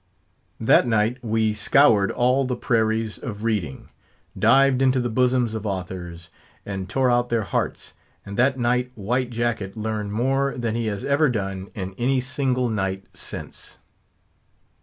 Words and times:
That 0.59 0.87
night 0.87 1.19
we 1.21 1.53
scoured 1.53 2.09
all 2.09 2.43
the 2.43 2.55
prairies 2.55 3.19
of 3.19 3.43
reading; 3.43 3.89
dived 4.35 4.81
into 4.81 4.99
the 4.99 5.11
bosoms 5.11 5.53
of 5.53 5.67
authors, 5.67 6.31
and 6.65 6.89
tore 6.89 7.11
out 7.11 7.29
their 7.29 7.43
hearts; 7.43 7.93
and 8.25 8.35
that 8.35 8.57
night 8.57 8.91
White 8.95 9.29
Jacket 9.29 9.77
learned 9.77 10.11
more 10.11 10.55
than 10.57 10.73
he 10.73 10.87
has 10.87 11.05
ever 11.05 11.29
done 11.29 11.69
in 11.75 11.93
any 11.99 12.19
single 12.19 12.67
night 12.67 13.05
since. 13.13 13.77